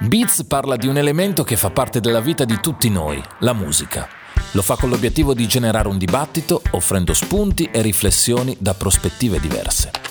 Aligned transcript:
Beats 0.00 0.44
parla 0.46 0.76
di 0.76 0.86
un 0.86 0.96
elemento 0.96 1.42
che 1.42 1.56
fa 1.56 1.70
parte 1.70 1.98
della 1.98 2.20
vita 2.20 2.44
di 2.44 2.60
tutti 2.60 2.88
noi, 2.88 3.20
la 3.40 3.52
musica. 3.52 4.08
Lo 4.52 4.62
fa 4.62 4.76
con 4.76 4.90
l'obiettivo 4.90 5.34
di 5.34 5.48
generare 5.48 5.88
un 5.88 5.98
dibattito, 5.98 6.62
offrendo 6.70 7.12
spunti 7.14 7.68
e 7.72 7.82
riflessioni 7.82 8.56
da 8.60 8.74
prospettive 8.74 9.40
diverse. 9.40 10.07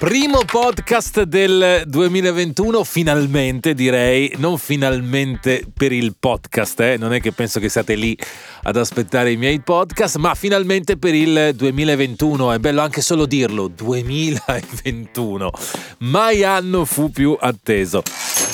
Primo 0.00 0.40
podcast 0.46 1.24
del 1.24 1.82
2021, 1.86 2.84
finalmente 2.84 3.74
direi, 3.74 4.32
non 4.38 4.56
finalmente 4.56 5.66
per 5.70 5.92
il 5.92 6.16
podcast, 6.18 6.80
eh? 6.80 6.96
non 6.96 7.12
è 7.12 7.20
che 7.20 7.32
penso 7.32 7.60
che 7.60 7.68
siate 7.68 7.96
lì 7.96 8.16
ad 8.62 8.78
aspettare 8.78 9.30
i 9.30 9.36
miei 9.36 9.60
podcast, 9.60 10.16
ma 10.16 10.34
finalmente 10.34 10.96
per 10.96 11.14
il 11.14 11.52
2021, 11.54 12.52
è 12.52 12.58
bello 12.58 12.80
anche 12.80 13.02
solo 13.02 13.26
dirlo, 13.26 13.68
2021, 13.68 15.50
mai 15.98 16.44
anno 16.44 16.86
fu 16.86 17.10
più 17.10 17.36
atteso. 17.38 18.02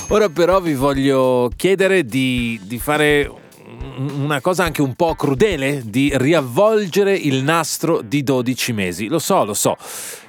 Ora 0.08 0.28
però 0.28 0.60
vi 0.60 0.74
voglio 0.74 1.48
chiedere 1.54 2.04
di, 2.04 2.60
di 2.64 2.78
fare 2.80 3.30
una 3.96 4.40
cosa 4.40 4.64
anche 4.64 4.82
un 4.82 4.94
po' 4.94 5.14
crudele 5.14 5.82
di 5.84 6.10
riavvolgere 6.14 7.14
il 7.14 7.42
nastro 7.42 8.00
di 8.02 8.22
12 8.22 8.72
mesi. 8.72 9.08
Lo 9.08 9.18
so, 9.18 9.44
lo 9.44 9.54
so, 9.54 9.76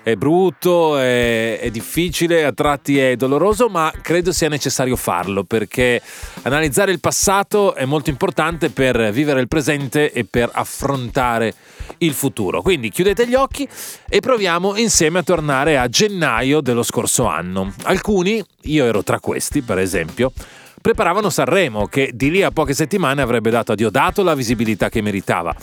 è 0.03 0.15
brutto, 0.15 0.97
è, 0.97 1.59
è, 1.59 1.69
difficile, 1.69 2.45
a 2.45 2.53
tratti 2.53 2.97
è 2.97 3.15
doloroso, 3.15 3.67
ma 3.67 3.91
credo 4.01 4.31
sia 4.31 4.47
necessario 4.47 4.95
farlo 4.95 5.43
perché 5.43 6.01
analizzare 6.43 6.91
il 6.91 6.99
passato 6.99 7.75
è 7.75 7.85
molto 7.85 8.09
importante 8.09 8.69
per 8.69 9.11
vivere 9.11 9.41
il 9.41 9.47
presente 9.47 10.11
e 10.11 10.23
per 10.23 10.49
affrontare 10.53 11.53
il 11.99 12.13
futuro. 12.13 12.61
Quindi 12.61 12.89
chiudete 12.89 13.27
gli 13.27 13.35
occhi 13.35 13.67
e 14.07 14.19
proviamo 14.19 14.77
insieme 14.77 15.19
a 15.19 15.23
tornare 15.23 15.77
a 15.77 15.87
gennaio 15.87 16.61
dello 16.61 16.83
scorso 16.83 17.25
anno. 17.25 17.73
Alcuni, 17.83 18.43
io 18.63 18.85
ero 18.85 19.03
tra 19.03 19.19
questi 19.19 19.61
per 19.61 19.79
esempio, 19.79 20.31
preparavano 20.81 21.29
Sanremo, 21.29 21.87
che 21.87 22.11
di 22.13 22.29
lì 22.31 22.43
a 22.43 22.51
poche 22.51 22.73
settimane 22.73 23.21
avrebbe 23.21 23.49
dato 23.49 23.71
a 23.71 23.75
Diodato 23.75 24.23
la 24.23 24.35
visibilità 24.35 24.89
che 24.89 25.01
meritava, 25.01 25.55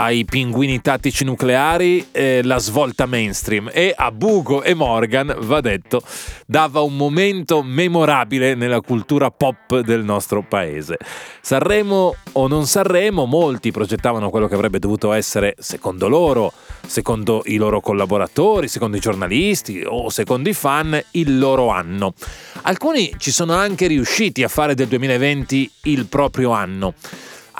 ai 0.00 0.24
pinguini 0.24 0.80
tattici 0.80 1.24
nucleari 1.24 2.06
eh, 2.12 2.40
la 2.44 2.58
svolta 2.58 3.04
mainstream 3.06 3.68
e 3.72 3.92
a 3.96 4.12
Bugo 4.12 4.62
e 4.62 4.72
Morgan, 4.72 5.34
va 5.40 5.60
detto, 5.60 6.02
dava 6.46 6.82
un 6.82 6.94
momento 6.96 7.64
memorabile 7.64 8.54
nella 8.54 8.80
cultura 8.80 9.32
pop 9.32 9.80
del 9.80 10.04
nostro 10.04 10.42
paese. 10.42 10.98
Sanremo 11.40 12.14
o 12.32 12.46
non 12.46 12.66
Sanremo, 12.66 13.24
molti 13.24 13.72
progettavano 13.72 14.30
quello 14.30 14.46
che 14.46 14.54
avrebbe 14.54 14.78
dovuto 14.78 15.12
essere, 15.12 15.56
secondo 15.58 16.06
loro, 16.06 16.52
secondo 16.86 17.42
i 17.46 17.56
loro 17.56 17.80
collaboratori, 17.80 18.68
secondo 18.68 18.96
i 18.96 19.00
giornalisti 19.00 19.82
o 19.84 20.10
secondo 20.10 20.48
i 20.48 20.54
fan, 20.54 21.00
il 21.12 21.38
loro 21.38 21.70
anno. 21.70 22.14
Alcuni 22.62 23.12
ci 23.18 23.32
sono 23.32 23.54
anche 23.54 23.88
riusciti 23.88 24.44
a 24.44 24.48
fare 24.48 24.76
del 24.76 24.86
2020 24.86 25.70
il 25.84 26.06
proprio 26.06 26.52
anno. 26.52 26.94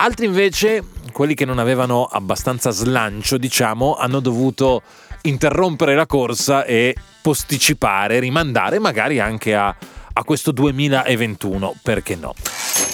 Altri 0.01 0.27
invece, 0.27 0.81
quelli 1.19 1.33
che 1.33 1.43
non 1.43 1.59
avevano 1.59 2.05
abbastanza 2.05 2.69
slancio, 2.69 3.37
diciamo, 3.37 3.95
hanno 3.95 4.21
dovuto 4.21 4.83
interrompere 5.23 5.93
la 5.93 6.05
corsa 6.05 6.63
e 6.63 6.95
posticipare, 7.21 8.19
rimandare 8.19 8.79
magari 8.79 9.19
anche 9.19 9.53
a, 9.53 9.75
a 10.13 10.23
questo 10.23 10.51
2021, 10.51 11.75
perché 11.81 12.15
no? 12.15 12.33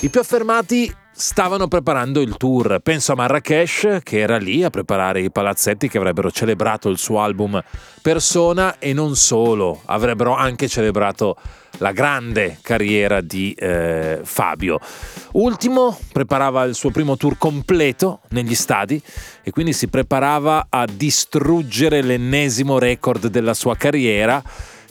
I 0.01 0.09
più 0.09 0.19
affermati 0.19 0.93
stavano 1.15 1.67
preparando 1.67 2.19
il 2.19 2.35
tour. 2.35 2.79
Penso 2.79 3.13
a 3.13 3.15
Marrakesh 3.15 3.99
che 4.03 4.19
era 4.19 4.37
lì 4.37 4.63
a 4.63 4.69
preparare 4.69 5.21
i 5.21 5.31
palazzetti 5.31 5.87
che 5.87 5.97
avrebbero 5.97 6.29
celebrato 6.29 6.89
il 6.89 6.97
suo 6.97 7.21
album 7.21 7.61
Persona 8.01 8.77
e 8.77 8.93
non 8.93 9.15
solo, 9.15 9.81
avrebbero 9.85 10.35
anche 10.35 10.67
celebrato 10.67 11.37
la 11.77 11.91
grande 11.91 12.59
carriera 12.61 13.21
di 13.21 13.53
eh, 13.53 14.19
Fabio. 14.23 14.79
Ultimo 15.31 15.97
preparava 16.11 16.63
il 16.63 16.75
suo 16.75 16.91
primo 16.91 17.17
tour 17.17 17.37
completo 17.37 18.21
negli 18.29 18.55
stadi 18.55 19.01
e 19.41 19.51
quindi 19.51 19.73
si 19.73 19.87
preparava 19.87 20.67
a 20.69 20.85
distruggere 20.85 22.01
l'ennesimo 22.01 22.77
record 22.77 23.27
della 23.27 23.53
sua 23.53 23.75
carriera 23.75 24.43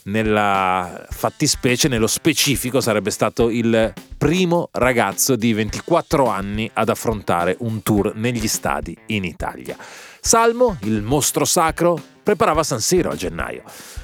nella 0.05 1.07
fattispecie, 1.09 1.89
nello 1.89 2.07
specifico, 2.07 2.81
sarebbe 2.81 3.11
stato 3.11 3.49
il 3.51 3.93
primo 4.19 4.69
ragazzo 4.73 5.37
di 5.37 5.53
24 5.53 6.27
anni 6.27 6.71
ad 6.73 6.89
affrontare 6.89 7.57
un 7.61 7.83
tour 7.83 8.15
negli 8.15 8.49
stadi 8.49 8.97
in 9.07 9.25
Italia. 9.25 9.77
Salmo, 10.21 10.79
il 10.83 11.03
mostro 11.03 11.45
sacro, 11.45 12.01
preparava 12.23 12.63
San 12.63 12.81
Siro 12.81 13.11
a 13.11 13.17
gennaio. 13.17 13.63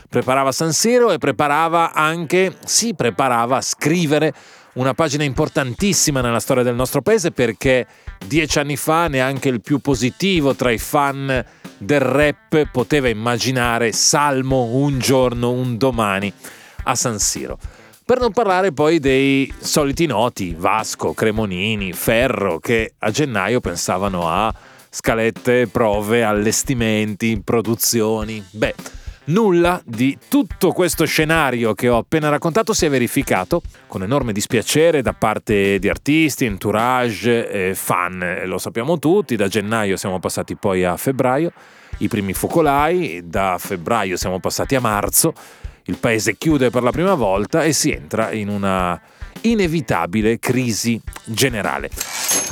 Preparava 0.08 0.52
San 0.52 0.72
Siro 0.72 1.10
e 1.12 1.18
preparava 1.18 1.92
anche, 1.92 2.56
si 2.64 2.94
preparava 2.94 3.58
a 3.58 3.62
scrivere 3.62 4.34
una 4.72 4.94
pagina 4.94 5.24
importantissima 5.24 6.20
nella 6.20 6.40
storia 6.40 6.62
del 6.62 6.74
nostro 6.74 7.02
paese 7.02 7.32
perché 7.32 7.86
dieci 8.24 8.58
anni 8.58 8.76
fa 8.76 9.08
neanche 9.08 9.48
il 9.48 9.60
più 9.60 9.78
positivo 9.80 10.54
tra 10.54 10.70
i 10.70 10.78
fan 10.78 11.44
del 11.80 12.00
rap 12.00 12.68
poteva 12.70 13.08
immaginare 13.08 13.92
Salmo 13.92 14.64
un 14.64 14.98
giorno, 14.98 15.50
un 15.50 15.78
domani 15.78 16.32
a 16.84 16.94
San 16.94 17.18
Siro. 17.18 17.58
Per 18.04 18.18
non 18.18 18.32
parlare 18.32 18.72
poi 18.72 18.98
dei 18.98 19.52
soliti 19.58 20.04
noti, 20.06 20.54
Vasco, 20.56 21.14
Cremonini, 21.14 21.92
Ferro, 21.92 22.58
che 22.58 22.94
a 22.98 23.10
gennaio 23.10 23.60
pensavano 23.60 24.28
a 24.28 24.52
scalette, 24.90 25.68
prove, 25.68 26.24
allestimenti, 26.24 27.40
produzioni. 27.42 28.44
Beh, 28.50 28.74
Nulla 29.30 29.80
di 29.84 30.18
tutto 30.28 30.72
questo 30.72 31.04
scenario 31.04 31.72
che 31.72 31.88
ho 31.88 31.98
appena 31.98 32.28
raccontato 32.28 32.72
si 32.72 32.86
è 32.86 32.90
verificato, 32.90 33.62
con 33.86 34.02
enorme 34.02 34.32
dispiacere 34.32 35.02
da 35.02 35.12
parte 35.12 35.78
di 35.78 35.88
artisti, 35.88 36.46
entourage 36.46 37.48
e 37.48 37.74
fan. 37.76 38.42
Lo 38.46 38.58
sappiamo 38.58 38.98
tutti, 38.98 39.36
da 39.36 39.46
gennaio 39.46 39.96
siamo 39.96 40.18
passati 40.18 40.56
poi 40.56 40.84
a 40.84 40.96
febbraio, 40.96 41.52
i 41.98 42.08
primi 42.08 42.32
focolai, 42.32 43.22
da 43.24 43.56
febbraio 43.56 44.16
siamo 44.16 44.40
passati 44.40 44.74
a 44.74 44.80
marzo, 44.80 45.32
il 45.84 45.96
paese 45.96 46.36
chiude 46.36 46.70
per 46.70 46.82
la 46.82 46.90
prima 46.90 47.14
volta 47.14 47.62
e 47.62 47.72
si 47.72 47.92
entra 47.92 48.32
in 48.32 48.48
una 48.48 49.00
inevitabile 49.42 50.40
crisi 50.40 51.00
generale. 51.24 51.88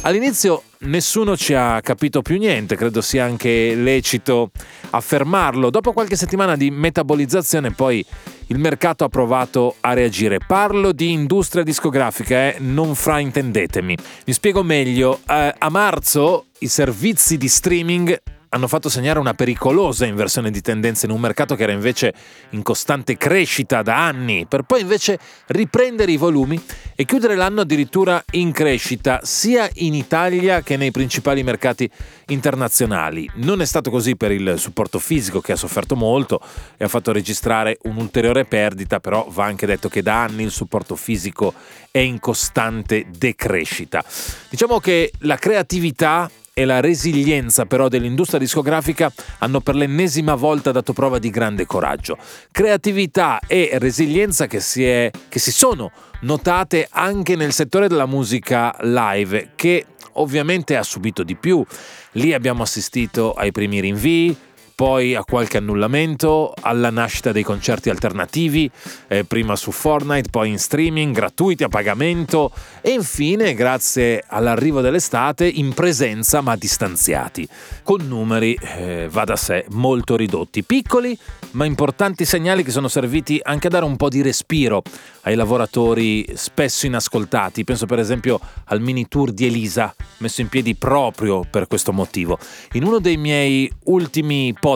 All'inizio 0.09 0.63
nessuno 0.79 1.37
ci 1.37 1.53
ha 1.53 1.83
capito 1.83 2.23
più 2.23 2.39
niente, 2.39 2.77
credo 2.77 3.03
sia 3.03 3.25
anche 3.25 3.75
lecito 3.75 4.53
affermarlo. 4.89 5.69
Dopo 5.69 5.93
qualche 5.93 6.17
settimana 6.17 6.57
di 6.57 6.71
metabolizzazione 6.71 7.73
poi 7.73 8.03
il 8.47 8.59
mercato 8.59 9.05
ha 9.05 9.11
provato 9.11 9.75
a 9.81 9.93
reagire. 9.93 10.39
Parlo 10.39 10.93
di 10.93 11.13
industria 11.13 11.63
discografica, 11.63 12.47
eh? 12.47 12.57
non 12.61 12.95
fraintendetemi. 12.95 13.99
Mi 14.25 14.33
spiego 14.33 14.63
meglio. 14.63 15.21
Eh, 15.29 15.55
a 15.59 15.69
marzo 15.69 16.47
i 16.61 16.69
servizi 16.69 17.37
di 17.37 17.49
streaming 17.49 18.19
hanno 18.51 18.69
fatto 18.69 18.89
segnare 18.89 19.19
una 19.19 19.35
pericolosa 19.35 20.07
inversione 20.07 20.51
di 20.51 20.61
tendenze 20.61 21.07
in 21.07 21.13
un 21.13 21.21
mercato 21.21 21.55
che 21.55 21.65
era 21.65 21.73
invece 21.73 22.15
in 22.51 22.63
costante 22.63 23.17
crescita 23.17 23.83
da 23.83 24.07
anni, 24.07 24.47
per 24.47 24.63
poi 24.63 24.81
invece 24.81 25.19
riprendere 25.47 26.13
i 26.13 26.17
volumi 26.17 26.61
e 26.95 27.05
chiudere 27.05 27.37
l'anno 27.37 27.61
addirittura 27.61 28.23
in 28.33 28.53
crescita 28.53 29.21
sia 29.23 29.69
in 29.75 29.95
Italia 29.95 30.63
che 30.63 30.77
nei 30.77 30.91
principali 30.91 31.43
mercati 31.43 31.91
internazionali. 32.29 33.29
Non 33.35 33.61
è 33.61 33.67
stato 33.67 33.91
così 33.91 34.17
per 34.17 34.31
il 34.33 34.55
supporto 34.59 34.99
fisico 34.99 35.41
che 35.41 35.53
ha 35.53 35.57
sofferto 35.57 35.97
molto 35.97 36.41
e 36.77 36.85
ha 36.85 36.89
fatto 36.89 37.13
registrare 37.13 37.79
un'ulteriore 37.83 38.45
perdita, 38.45 39.01
però 39.01 39.27
va 39.29 39.45
anche 39.45 39.67
detto 39.67 39.89
che 39.89 40.03
da 40.03 40.23
anni 40.23 40.43
il 40.43 40.51
supporto 40.51 40.97
fisico 40.97 41.55
è 41.91 41.99
in 41.99 42.19
costante 42.19 43.07
decrescita. 43.11 44.05
Diciamo 44.49 44.79
che 44.81 45.13
la 45.21 45.37
creatività 45.37 46.31
e 46.59 46.65
la 46.65 46.81
resilienza 46.81 47.67
però 47.67 47.87
dell'industria 47.87 48.41
discografica 48.41 49.13
hanno 49.39 49.61
per 49.61 49.77
l'ennesima 49.77 50.35
volta 50.35 50.73
dato 50.73 50.93
prova 50.93 51.21
di 51.21 51.31
grande 51.31 51.67
coraggio. 51.67 52.19
Creatività 52.51 53.39
e 53.47 53.71
resilienza 53.75 54.49
che 54.49 54.59
si, 54.59 54.85
è, 54.85 55.09
che 55.29 55.39
si 55.39 55.53
sono 55.53 55.93
notate 56.23 56.89
anche 56.91 57.37
nel 57.37 57.53
settore 57.53 57.87
della 57.87 58.07
musica 58.07 58.75
live, 58.81 59.51
che 59.55 59.87
ovviamente 60.15 60.77
ha 60.77 60.83
subito 60.83 61.23
di 61.23 61.37
più. 61.37 61.65
Lì 62.13 62.35
abbiamo 62.35 62.65
assistito 62.65 63.35
ai 63.35 63.53
primi 63.53 63.79
rinvii, 63.79 64.37
poi 64.79 65.17
a 65.17 65.25
qualche 65.25 65.57
annullamento, 65.57 66.55
alla 66.61 66.91
nascita 66.91 67.33
dei 67.33 67.43
concerti 67.43 67.91
alternativi, 67.91 68.71
eh, 69.09 69.25
prima 69.25 69.57
su 69.57 69.73
Fortnite, 69.73 70.31
poi 70.31 70.51
in 70.51 70.59
streaming, 70.61 71.13
gratuiti 71.13 71.65
a 71.65 71.69
pagamento 71.69 72.53
e 72.81 72.91
infine, 72.91 73.55
grazie 73.55 74.23
all'arrivo 74.25 74.81
dell'estate, 74.81 75.49
in 75.49 75.75
presenza 75.75 76.43
ma 76.43 76.55
distanziati, 76.55 77.49
con 77.83 78.07
numeri, 78.07 78.57
eh, 78.77 79.09
va 79.11 79.25
da 79.25 79.35
sé, 79.35 79.65
molto 79.71 80.15
ridotti, 80.15 80.63
piccoli 80.63 81.19
ma 81.53 81.65
importanti 81.65 82.25
segnali 82.25 82.63
che 82.63 82.71
sono 82.71 82.87
serviti 82.87 83.41
anche 83.43 83.67
a 83.67 83.71
dare 83.71 83.85
un 83.85 83.97
po' 83.97 84.09
di 84.09 84.23
respiro 84.23 84.83
ai 85.23 85.35
lavoratori 85.35 86.25
spesso 86.35 86.87
inascoltati. 86.87 87.65
Penso 87.65 87.87
per 87.87 87.99
esempio 87.99 88.39
al 88.67 88.81
mini 88.81 89.09
tour 89.09 89.33
di 89.33 89.47
Elisa, 89.47 89.93
messo 90.19 90.41
in 90.41 90.49
piedi 90.49 90.77
proprio 90.77 91.45
per 91.51 91.67
questo 91.67 91.93
motivo. 91.93 92.39
In 92.73 92.85
uno 92.85 93.01
dei 93.01 93.17
miei 93.17 93.71
ultimi 93.85 94.53
podcast 94.53 94.67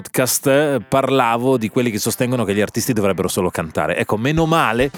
eh, 0.44 0.80
parlavo 0.86 1.58
di 1.58 1.68
quelli 1.68 1.90
che 1.90 1.98
sostengono 1.98 2.44
che 2.44 2.54
gli 2.54 2.60
artisti 2.60 2.92
dovrebbero 2.92 3.28
solo 3.28 3.50
cantare. 3.50 3.96
Ecco, 3.96 4.16
meno 4.16 4.46
male 4.46 4.90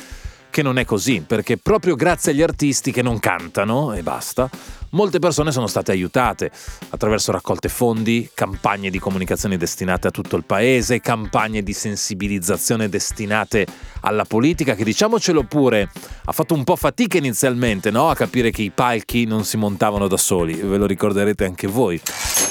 che 0.54 0.62
non 0.62 0.78
è 0.78 0.84
così, 0.84 1.20
perché 1.26 1.56
proprio 1.56 1.96
grazie 1.96 2.30
agli 2.30 2.40
artisti 2.40 2.92
che 2.92 3.02
non 3.02 3.18
cantano 3.18 3.92
e 3.92 4.04
basta, 4.04 4.48
molte 4.90 5.18
persone 5.18 5.50
sono 5.50 5.66
state 5.66 5.90
aiutate 5.90 6.48
attraverso 6.90 7.32
raccolte 7.32 7.68
fondi, 7.68 8.30
campagne 8.32 8.88
di 8.88 9.00
comunicazione 9.00 9.56
destinate 9.56 10.06
a 10.06 10.10
tutto 10.12 10.36
il 10.36 10.44
paese, 10.44 11.00
campagne 11.00 11.64
di 11.64 11.72
sensibilizzazione 11.72 12.88
destinate 12.88 13.66
alla 14.02 14.24
politica, 14.24 14.76
che 14.76 14.84
diciamocelo 14.84 15.42
pure, 15.42 15.90
ha 16.24 16.30
fatto 16.30 16.54
un 16.54 16.62
po' 16.62 16.76
fatica 16.76 17.18
inizialmente 17.18 17.90
no? 17.90 18.08
a 18.08 18.14
capire 18.14 18.52
che 18.52 18.62
i 18.62 18.70
palchi 18.70 19.24
non 19.24 19.44
si 19.44 19.56
montavano 19.56 20.06
da 20.06 20.16
soli, 20.16 20.54
ve 20.54 20.76
lo 20.76 20.86
ricorderete 20.86 21.44
anche 21.44 21.66
voi. 21.66 22.00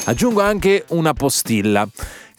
Aggiungo 0.06 0.42
anche 0.42 0.84
una 0.90 1.14
postilla 1.14 1.88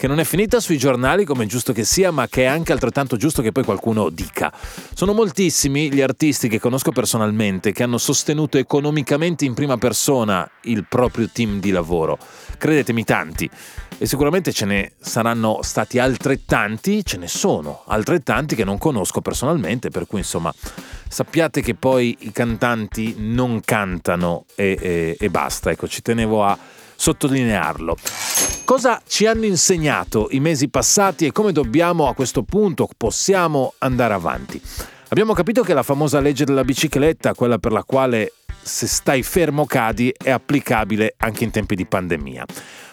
che 0.05 0.11
non 0.11 0.21
è 0.21 0.25
finita 0.25 0.61
sui 0.61 0.77
giornali 0.77 1.25
come 1.25 1.45
è 1.45 1.47
giusto 1.47 1.73
che 1.73 1.83
sia, 1.83 2.11
ma 2.11 2.29
che 2.29 2.43
è 2.43 2.45
anche 2.45 2.73
altrettanto 2.73 3.17
giusto 3.17 3.41
che 3.41 3.53
poi 3.53 3.65
qualcuno 3.65 4.11
dica. 4.11 4.53
Sono 4.93 5.15
moltissimi 5.15 5.91
gli 5.91 6.03
artisti 6.03 6.47
che 6.47 6.61
conosco 6.61 6.91
personalmente 6.91 7.73
che 7.73 7.85
hanno 7.85 7.97
sostenuto 7.97 8.59
economicamente 8.59 9.47
in 9.47 9.55
prima 9.55 9.79
persona 9.79 10.47
il 10.65 10.85
proprio 10.87 11.31
team 11.33 11.59
di 11.59 11.71
lavoro. 11.71 12.19
Credetemi 12.59 13.03
tanti. 13.03 13.49
E 13.97 14.05
sicuramente 14.05 14.53
ce 14.53 14.67
ne 14.67 14.93
saranno 14.99 15.61
stati 15.63 15.99
altrettanti, 15.99 17.03
ce 17.03 17.17
ne 17.17 17.27
sono 17.27 17.85
altrettanti 17.87 18.55
che 18.55 18.65
non 18.65 18.77
conosco 18.77 19.23
personalmente, 19.23 19.89
per 19.89 20.07
cui 20.07 20.19
insomma 20.19 20.53
sappiate 21.09 21.63
che 21.63 21.75
poi 21.77 22.15
i 22.21 22.31
cantanti 22.31 23.15
non 23.17 23.63
cantano 23.65 24.45
e, 24.55 24.77
e, 24.79 25.17
e 25.19 25.31
basta. 25.31 25.71
Ecco, 25.71 25.89
ci 25.89 26.03
tenevo 26.03 26.45
a 26.45 26.59
sottolinearlo. 26.95 27.97
Cosa 28.65 29.03
ci 29.07 29.27
hanno 29.27 29.45
insegnato 29.45 30.29
i 30.31 30.41
mesi 30.41 30.69
passati 30.69 31.27
e 31.27 31.33
come 31.33 31.53
dobbiamo 31.53 32.09
a 32.09 32.15
questo 32.15 32.43
punto 32.43 32.89
possiamo 32.97 33.75
andare 33.79 34.15
avanti? 34.15 34.61
Abbiamo 35.09 35.35
capito 35.35 35.63
che 35.63 35.75
la 35.75 35.83
famosa 35.83 36.19
legge 36.19 36.45
della 36.45 36.65
bicicletta, 36.65 37.35
quella 37.35 37.59
per 37.59 37.73
la 37.73 37.85
quale 37.85 38.33
se 38.63 38.87
stai 38.87 39.23
fermo 39.23 39.67
cadi, 39.67 40.13
è 40.17 40.31
applicabile 40.31 41.15
anche 41.19 41.45
in 41.45 41.51
tempi 41.51 41.75
di 41.77 41.85
pandemia. 41.85 42.47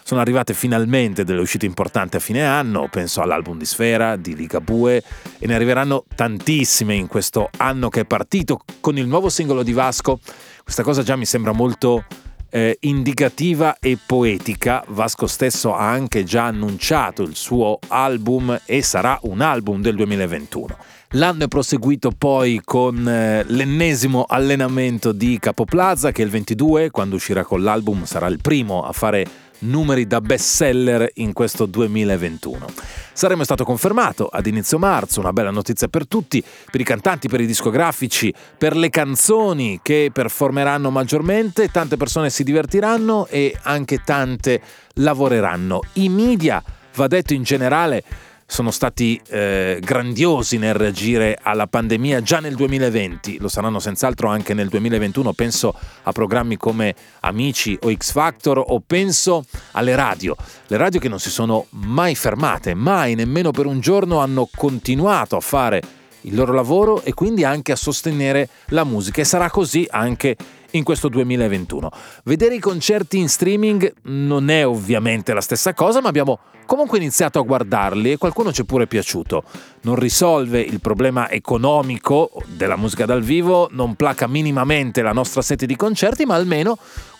Sono 0.04 0.20
arrivate 0.20 0.54
finalmente 0.54 1.24
delle 1.24 1.40
uscite 1.40 1.66
importanti 1.66 2.18
a 2.18 2.20
fine 2.20 2.46
anno, 2.46 2.90
penso 2.92 3.22
all'album 3.22 3.58
di 3.58 3.66
Sfera, 3.66 4.18
di 4.18 4.36
Ligabue 4.36 5.02
e 5.40 5.48
ne 5.48 5.56
arriveranno 5.56 6.04
tantissime 6.14 6.96
in 6.96 7.08
questo 7.08 7.50
anno 7.58 7.88
che 7.88 8.02
è 8.02 8.06
partito 8.06 8.60
con 8.82 8.98
il 8.98 9.08
nuovo 9.08 9.30
singolo 9.30 9.64
di 9.64 9.72
Vasco. 9.72 10.20
Questa 10.64 10.84
cosa 10.84 11.04
già 11.04 11.16
mi 11.16 11.26
sembra 11.26 11.54
molto 11.54 12.04
eh, 12.52 12.78
indicativa 12.82 13.78
e 13.80 13.98
poetica. 14.06 14.84
Vasco 14.90 15.26
stesso 15.26 15.74
ha 15.74 15.90
anche 15.90 16.24
già 16.24 16.46
annunciato 16.46 17.24
il 17.24 17.36
suo 17.36 17.80
album 17.88 18.60
e 18.66 18.84
sarà 18.84 19.18
un 19.24 19.42
album 19.42 19.82
del 19.82 19.96
2021. 19.96 20.78
L'anno 21.16 21.46
è 21.46 21.48
proseguito 21.48 22.12
poi 22.18 22.62
con 22.64 23.08
eh, 23.08 23.44
l'ennesimo 23.48 24.26
allenamento 24.28 25.12
di 25.12 25.40
Capoplaza 25.40 26.12
che 26.12 26.22
il 26.22 26.30
22, 26.30 26.90
quando 26.92 27.16
uscirà 27.16 27.44
con 27.44 27.64
l'album, 27.64 28.06
sarà 28.06 28.28
il 28.28 28.40
primo 28.40 28.84
a 28.84 28.92
fare 28.94 29.26
numeri 29.62 30.08
da 30.08 30.22
bestseller 30.22 31.10
in 31.16 31.34
questo 31.34 31.66
2021. 31.66 32.66
Saremo 33.14 33.44
stato 33.44 33.64
confermato 33.64 34.28
ad 34.28 34.46
inizio 34.46 34.78
marzo, 34.78 35.20
una 35.20 35.34
bella 35.34 35.52
notizia 35.52 35.88
per 35.88 36.08
tutti, 36.08 36.44
per 36.72 36.80
i 36.80 36.84
cantanti, 36.84 37.28
per 37.28 37.42
i 37.42 37.46
discografici, 37.46 38.34
per 38.58 38.76
le 38.76 38.90
canzoni 38.90 39.80
che 39.82 40.10
performeranno 40.14 40.90
maggiormente, 40.90 41.70
tante 41.70 41.98
persone 41.98 42.30
si 42.30 42.44
divertiranno 42.44 43.28
e 43.28 43.56
anche 43.64 44.02
tante 44.04 44.62
lavoreranno. 44.96 45.82
I 45.94 46.10
media, 46.10 46.64
va 46.96 47.08
detto 47.08 47.34
in 47.34 47.44
generale, 47.44 48.04
sono 48.52 48.70
stati 48.70 49.20
eh, 49.30 49.80
grandiosi 49.82 50.58
nel 50.58 50.74
reagire 50.74 51.40
alla 51.42 51.68
pandemia 51.68 52.22
già 52.22 52.42
nel 52.42 52.56
2020, 52.56 53.38
lo 53.40 53.48
saranno 53.48 53.80
senz'altro 53.80 54.28
anche 54.28 54.54
nel 54.54 54.68
2021, 54.68 55.32
penso 55.32 55.74
a 56.04 56.12
programmi 56.12 56.58
come 56.58 56.94
Amici 57.22 57.80
o 57.82 57.94
X 57.94 58.12
Factor 58.12 58.62
o 58.68 58.84
penso 58.86 59.46
alle 59.72 59.96
radio, 59.96 60.36
le 60.68 60.76
radio 60.76 61.00
che 61.00 61.08
non 61.08 61.20
si 61.20 61.30
sono 61.30 61.68
mai 61.70 62.14
fermate, 62.14 62.74
mai 62.74 63.16
nemmeno 63.16 63.52
per 63.52 63.68
un 63.68 63.80
giorno 63.80 64.20
hanno 64.20 64.50
continuato 64.54 65.38
a 65.38 65.42
fare 65.42 65.82
il 66.24 66.36
loro 66.36 66.52
lavoro 66.52 67.02
e 67.04 67.14
quindi 67.14 67.46
anche 67.46 67.72
a 67.72 67.78
sostenere 67.78 68.50
la 68.68 68.84
musica. 68.84 69.22
E 69.22 69.24
sarà 69.24 69.50
così 69.50 69.88
anche 69.90 70.36
in 70.72 70.84
questo 70.84 71.10
2021. 71.10 71.90
Vedere 72.24 72.56
i 72.56 72.60
concerti 72.60 73.18
in 73.18 73.30
streaming 73.30 73.94
non 74.04 74.50
è 74.50 74.66
ovviamente 74.66 75.34
la 75.34 75.42
stessa 75.42 75.74
cosa, 75.74 76.02
ma 76.02 76.10
abbiamo 76.10 76.40
comunque 76.66 76.98
iniziato 76.98 77.40
a 77.40 77.44
guardarli 77.44 78.12
e 78.12 78.18
qualcuno 78.18 78.52
ci 78.52 78.62
è 78.62 78.66
pure 78.66 78.88
piaciuto. 78.88 79.44
Non 79.82 79.96
risolve 79.96 80.62
il 80.62 80.80
problema 80.80 81.30
economico 81.30 82.32
della 82.48 82.78
musica 82.78 83.06
dal 83.06 83.22
vivo, 83.22 83.68
non 83.72 83.96
placa 83.96 84.28
minimamente 84.28 85.02
la 85.02 85.12
nostra 85.12 85.42
sete 85.42 85.66
di 85.66 85.76
concerti, 85.76 86.26
ma 86.26 86.36
almeno 86.36 86.78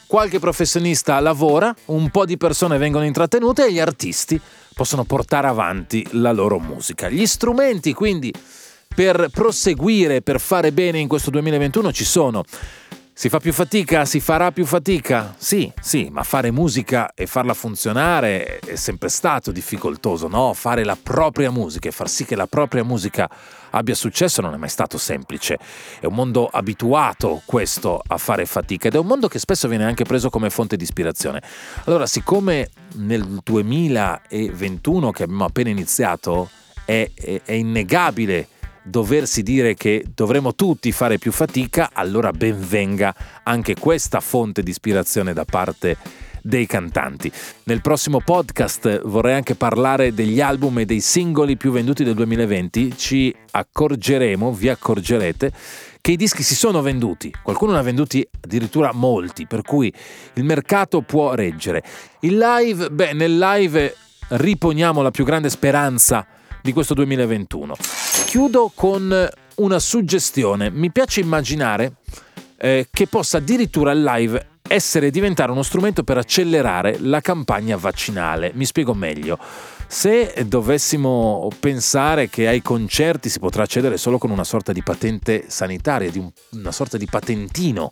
qualche 0.08 0.40
professionista 0.40 1.20
lavora, 1.20 1.74
un 1.86 2.10
po' 2.10 2.26
di 2.26 2.38
persone 2.38 2.78
vengono 2.78 3.06
intrattenute 3.06 3.66
e 3.66 3.72
gli 3.72 3.80
artisti 3.80 4.40
possono 4.74 5.04
portare 5.04 5.48
avanti 5.48 6.06
la 6.12 6.32
loro 6.32 6.60
musica. 6.60 7.10
Gli 7.10 7.26
strumenti 7.26 7.94
quindi 7.94 8.34
per 8.94 9.30
proseguire, 9.32 10.22
per 10.22 10.40
fare 10.40 10.72
bene 10.72 11.00
in 11.00 11.08
questo 11.08 11.30
2021 11.30 11.92
ci 11.94 12.04
sono. 12.04 12.44
Si 13.22 13.30
fa 13.30 13.40
più 13.40 13.54
fatica? 13.54 14.04
Si 14.04 14.20
farà 14.20 14.52
più 14.52 14.66
fatica? 14.66 15.36
Sì, 15.38 15.72
sì, 15.80 16.10
ma 16.10 16.24
fare 16.24 16.50
musica 16.50 17.14
e 17.14 17.28
farla 17.28 17.54
funzionare 17.54 18.58
è 18.58 18.76
sempre 18.76 19.10
stato 19.10 19.52
difficoltoso, 19.52 20.28
no? 20.28 20.56
Fare 20.56 20.84
la 20.84 20.98
propria 21.00 21.52
musica 21.52 21.88
e 21.88 21.92
far 21.92 22.10
sì 22.10 22.26
che 22.26 22.36
la 22.36 22.48
propria 22.48 22.84
musica 22.84 23.30
abbia 23.70 23.94
successo 23.94 24.42
non 24.42 24.56
è 24.56 24.58
mai 24.58 24.70
stato 24.70 24.98
semplice. 24.98 25.60
È 26.00 26.08
un 26.08 26.16
mondo 26.16 26.48
abituato 26.48 27.44
questo 27.46 28.02
a 28.04 28.18
fare 28.18 28.48
fatica 28.48 28.88
ed 28.88 28.96
è 28.96 28.98
un 28.98 29.06
mondo 29.06 29.28
che 29.28 29.38
spesso 29.38 29.68
viene 29.68 29.86
anche 29.86 30.04
preso 30.04 30.32
come 30.32 30.50
fonte 30.50 30.76
di 30.76 30.82
ispirazione. 30.82 31.44
Allora, 31.84 32.08
siccome 32.08 32.72
nel 32.96 33.40
2021 33.44 35.12
che 35.12 35.22
abbiamo 35.22 35.46
appena 35.46 35.70
iniziato 35.70 36.50
è, 36.86 37.08
è, 37.14 37.42
è 37.46 37.54
innegabile 37.54 38.48
doversi 38.84 39.44
dire 39.44 39.76
che 39.76 40.06
dovremo 40.14 40.56
tutti 40.56 40.92
fare 40.92 41.18
più 41.18 41.32
fatica, 41.32 41.90
allora 41.94 42.32
ben 42.32 42.58
venga 42.60 43.14
anche 43.44 43.76
questa 43.76 44.20
fonte 44.20 44.64
di 44.64 44.72
ispirazione 44.72 45.34
da 45.34 45.46
parte 45.46 45.98
dei 46.42 46.66
cantanti. 46.66 47.32
Nel 47.66 47.82
prossimo 47.82 48.20
podcast 48.20 49.02
vorrei 49.04 49.36
anche 49.36 49.56
parlare 49.56 50.14
degli 50.14 50.42
album 50.42 50.80
e 50.80 50.86
dei 50.86 51.00
singoli 51.00 51.56
più 51.56 51.72
venduti 51.72 52.04
del 52.04 52.16
2020. 52.16 52.98
Ci 52.98 53.34
accorgeremo, 53.52 54.52
vi 54.52 54.70
accorgerete, 54.70 55.52
che 56.02 56.12
i 56.12 56.18
dischi 56.18 56.42
si 56.42 56.56
sono 56.56 56.82
venduti, 56.82 57.32
qualcuno 57.44 57.74
ne 57.74 57.78
ha 57.78 57.84
venduti 57.84 58.28
addirittura 58.42 58.92
molti, 58.92 59.46
per 59.46 59.62
cui 59.62 59.94
il 60.34 60.44
mercato 60.44 61.02
può 61.02 61.36
reggere. 61.36 61.84
Il 62.22 62.38
live, 62.38 62.90
beh, 62.90 63.14
nel 63.14 63.38
live 63.38 63.96
riponiamo 64.30 65.04
la 65.04 65.12
più 65.12 65.24
grande 65.24 65.50
speranza 65.50 66.26
di 66.62 66.74
questo 66.74 66.94
2021. 66.94 67.76
Chiudo 68.26 68.72
con 68.74 69.30
una 69.56 69.80
suggestione. 69.80 70.70
Mi 70.70 70.92
piace 70.92 71.20
immaginare 71.20 71.94
eh, 72.58 72.88
che 72.92 73.08
possa 73.08 73.38
addirittura 73.38 73.92
il 73.92 74.04
live 74.04 74.48
essere 74.68 75.12
diventare 75.12 75.52
uno 75.52 75.64
strumento 75.64 76.04
per 76.04 76.18
accelerare 76.18 76.98
la 77.00 77.20
campagna 77.20 77.76
vaccinale. 77.76 78.52
Mi 78.54 78.66
spiego 78.66 78.94
meglio. 78.94 79.38
Se 79.88 80.34
dovessimo 80.48 81.50
pensare 81.60 82.30
che 82.30 82.48
ai 82.48 82.62
concerti 82.62 83.28
si 83.28 83.40
potrà 83.40 83.64
accedere 83.64 83.98
solo 83.98 84.18
con 84.18 84.30
una 84.30 84.46
sorta 84.46 84.72
di 84.72 84.82
patente 84.82 85.46
sanitaria, 85.50 86.10
di 86.10 86.20
un, 86.20 86.32
una 86.52 86.72
sorta 86.72 86.98
di 86.98 87.06
patentino 87.06 87.92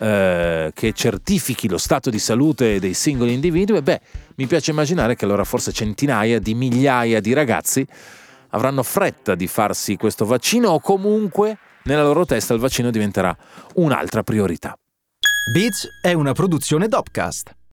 eh, 0.00 0.70
che 0.74 0.92
certifichi 0.94 1.68
lo 1.68 1.76
stato 1.76 2.08
di 2.08 2.18
salute 2.18 2.80
dei 2.80 2.94
singoli 2.94 3.34
individui, 3.34 3.82
beh, 3.82 4.00
mi 4.36 4.46
piace 4.46 4.70
immaginare 4.70 5.14
che 5.14 5.26
allora 5.26 5.44
forse 5.44 5.72
centinaia 5.72 6.38
di 6.38 6.54
migliaia 6.54 7.20
di 7.20 7.34
ragazzi 7.34 7.86
avranno 8.50 8.82
fretta 8.82 9.34
di 9.34 9.46
farsi 9.46 9.96
questo 9.96 10.24
vaccino 10.24 10.70
o 10.70 10.80
comunque 10.80 11.58
nella 11.84 12.02
loro 12.02 12.24
testa 12.24 12.54
il 12.54 12.60
vaccino 12.60 12.90
diventerà 12.90 13.36
un'altra 13.74 14.22
priorità. 14.22 14.74
Beats 15.52 15.86
è 16.00 16.12
una 16.14 16.32
produzione 16.32 16.88
Dopcast. 16.88 17.58